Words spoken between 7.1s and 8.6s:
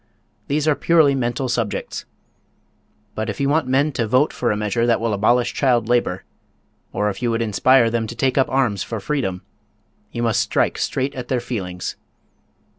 if you would inspire them to take up